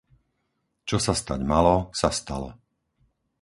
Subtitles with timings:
[0.89, 2.49] Čo sa stať malo, sa stalo.